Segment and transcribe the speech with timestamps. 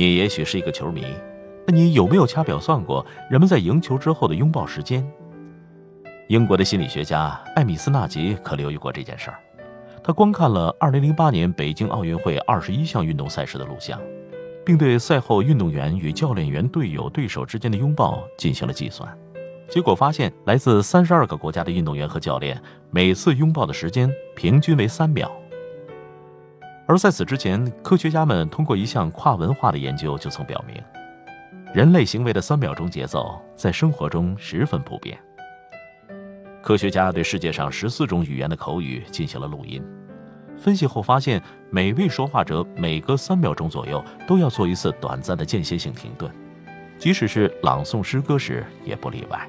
[0.00, 1.04] 你也许是一个球迷，
[1.66, 5.06] 那你有没有掐表算过人们在赢球之后的拥抱时间？
[6.28, 9.38] 英国的心理学家艾米斯纳吉可留意过这件事儿。
[10.02, 14.00] 他观看了2008年北京奥运会21项运动赛事的录像，
[14.64, 19.06] 并对赛后运动员与教练员、队友、对手之间的拥抱进行了计算。
[19.68, 22.58] 结果发现，来自32个国家的运动员和教练
[22.90, 25.30] 每次拥抱的时间平均为三秒。
[26.90, 30.76] 而在此之前，科学家们通过一项跨文化的研究就曾表明，
[31.72, 35.16] 人类行为的三秒钟节奏在生活中十分普遍。
[36.60, 39.80] 科学家对世界上十四种语言的口语进行了录音，
[40.58, 46.28] 分析后发现，每位说话者每隔三秒钟左右都要做一次短暂的间歇性停顿，
[46.98, 49.48] 即使是朗诵诗歌时也不例外。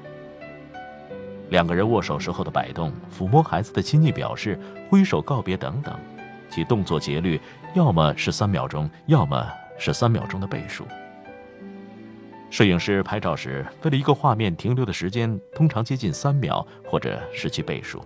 [1.48, 4.56] 两个人握手时候的摆动、抚摸孩子的亲昵表示、
[4.88, 5.92] 挥手告别等等。
[6.52, 7.40] 其动作节律
[7.74, 10.86] 要么是三秒钟，要么是三秒钟的倍数。
[12.50, 18.04] 摄影师拍照时，为了一个画面停留的时间通常接近三秒，或者是其倍数。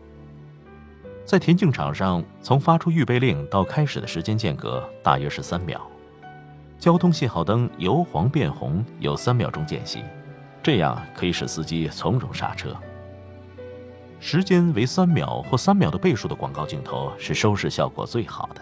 [1.24, 5.84] 在田径场上，从发出预备令到开始的时间间隔大约是三秒。
[6.78, 10.04] 交通信号灯由黄变红有三秒钟间隙，
[10.62, 12.76] 这样可以使司机从容刹车。
[14.18, 18.60] 时间为三秒或三秒的倍数的广告镜头是收视效果最好的。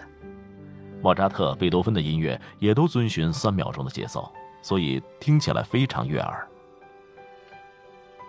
[1.01, 6.47] 莫扎特、贝多芬的音乐也都遵循三秒钟的节奏，所以听起来非常悦耳。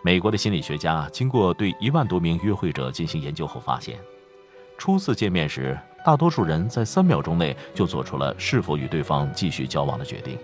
[0.04, 3.98] 美国的心理学家经过对一万多名约会者进行研究后发现，
[4.78, 10.38] 初次见面时，大多数人在三秒钟内就做出了是否与对方继续交往的决定。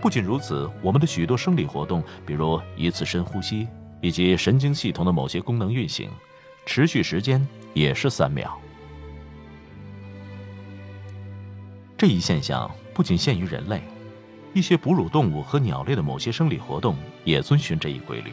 [0.00, 3.66] 不仅如此，我们的许多生理活动，比如一次深呼吸。
[4.00, 6.10] 以及神经系统的某些功能运行，
[6.66, 8.58] 持续时间也是三秒。
[11.96, 13.82] 这一现象不仅限于人类，
[14.52, 18.32] 一些哺乳动物和鸟类的某些生理活动也遵循这一规律。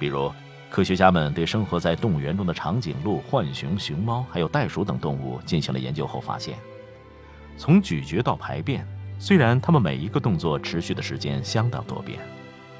[0.00, 0.32] 比如，
[0.70, 6.56] 科学家们对生活在动物园中的长颈鹿、浣熊、熊猫还有袋鼠等动物进行了研究后发现，
[7.58, 8.86] 从咀嚼到排便，
[9.18, 12.18] 虽然它们每一个动作持续的时间相当多变，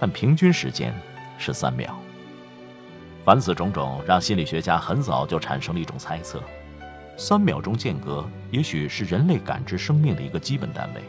[0.01, 0.95] 但平均时间。
[1.41, 1.98] 是三秒。
[3.25, 6.43] 凡此种种，让心理学家很早就产生了一种猜测：
[7.17, 11.03] 三秒钟间隔也许是人类感知生命的一个基本单位。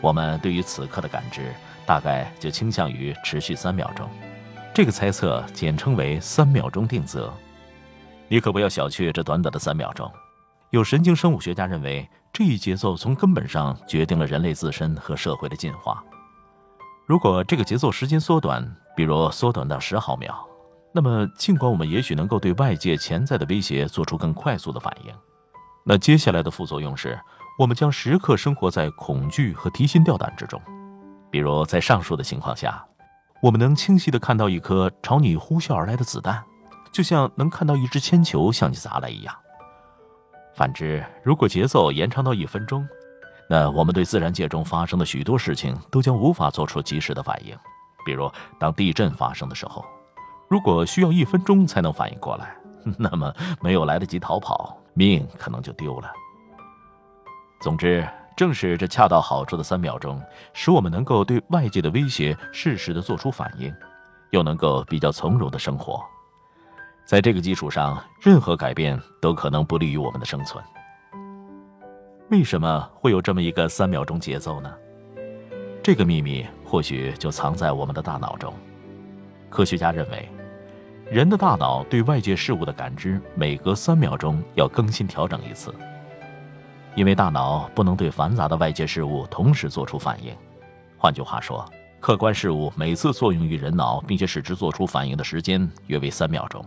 [0.00, 1.52] 我们对于此刻的感知，
[1.86, 4.08] 大概就倾向于持续三秒钟。
[4.74, 7.32] 这个猜测简称为“三秒钟定则”。
[8.28, 10.10] 你可不要小觑这短短的三秒钟。
[10.70, 16.02] 有神经生物学家认为，这一节奏从根本上决定了人类自身和社会的进化。
[17.06, 18.66] 如果这个节奏时间缩短，
[18.96, 20.42] 比如缩短到十毫秒，
[20.94, 25.14] 那么尽管我们也许能够对外界潜在的威胁做出更快速的反应，
[25.84, 27.18] 那接下来的副作用是，
[27.58, 30.60] 我们将时刻生活在恐惧和提心吊胆之中。
[31.30, 32.84] 比如在上述的情况下，
[33.40, 36.44] 我们能清晰地看到一颗朝你呼啸而来的子弹，
[36.92, 39.34] 就像能看到一只铅球向你砸来一样。
[40.54, 42.86] 反之，如果节奏延长到一分钟，
[43.48, 47.56] 那我们对自然界中发生的许多事情都将无法做出及时的反应，
[48.04, 48.30] 比如
[48.60, 49.82] 当地震发生的时候，
[50.52, 52.54] 如果需要一分钟才能反应过来，
[52.98, 53.32] 那么
[53.62, 56.12] 没有来得及逃跑，命可能就丢了。
[57.62, 60.20] 总之，正是这恰到好处的三秒钟，
[60.52, 63.74] 使我们能够对外界的威胁适时的做出反应，
[64.28, 66.04] 又能够比较从容的生活。
[67.06, 70.62] 在这个基础上，任何改变都可能不利于我们的生存。
[72.28, 74.70] 为什么会有这么一个三秒钟节奏呢？
[75.82, 78.52] 这个秘密或许就藏在我们的大脑中。
[79.48, 80.26] 科学家认为，
[81.12, 85.70] 人的大脑对外界事物的感知每隔三秒钟要更新调整一次，
[86.94, 90.34] 因为大脑不能对繁杂的外界事物同时做出反应。
[90.96, 91.70] 换句话说，
[92.00, 96.64] 客观事物每次作用于人脑并且使之做出反应的时间约为三秒钟，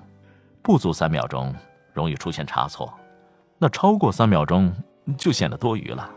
[0.61, 1.51] 不足三秒钟
[1.91, 2.93] 容易出现差错，
[3.57, 4.71] 那超过三秒钟。
[5.19, 6.09] 就显得多余了。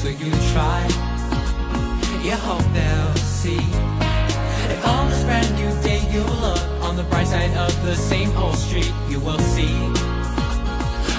[0.00, 0.80] so you try.
[2.24, 3.60] You hope they'll see.
[4.72, 8.34] If on this brand new day you look on the bright side of the same
[8.36, 9.76] old street, you will see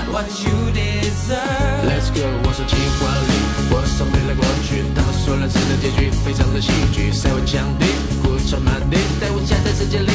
[0.09, 1.85] what you deserve.
[1.85, 3.33] Let's go，我手机华丽，
[3.69, 7.85] 我送你来过去，当我说了真的结局，非常的戏剧，塞我墙壁，
[8.23, 10.10] 鼓掌满地，带我夹在世界里。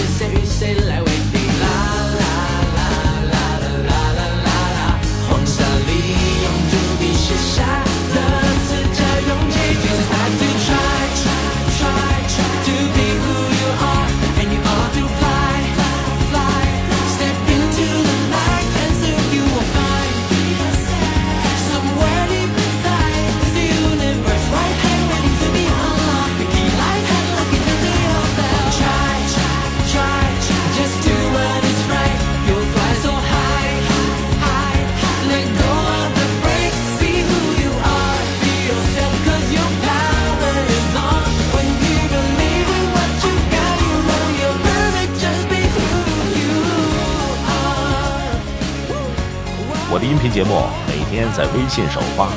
[49.96, 52.28] 我的音频节目每天在微信首发，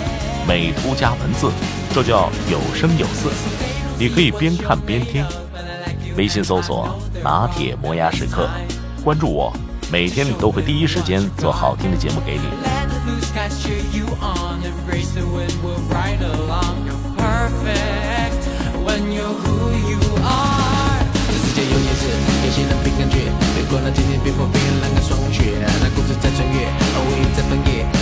[0.47, 1.51] 美图加文字，
[1.93, 3.29] 这叫有声有色。
[3.97, 5.25] 你可以边看边听。
[6.15, 6.87] 微信搜索
[7.21, 8.49] “拿铁磨牙时刻”，
[9.03, 9.51] 关注我，
[9.91, 12.47] 每天都会第一时间做好听的节目给你。
[23.69, 25.43] 过了千天，变换冰冷的霜雪，
[25.79, 27.98] 那故事在穿越，而我已在翻页。